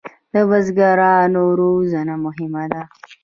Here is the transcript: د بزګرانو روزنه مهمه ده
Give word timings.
د 0.33 0.35
بزګرانو 0.49 1.43
روزنه 1.61 2.15
مهمه 2.25 2.63
ده 2.73 2.81